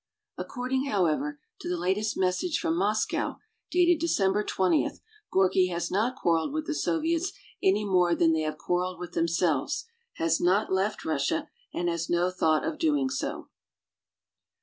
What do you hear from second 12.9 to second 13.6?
so.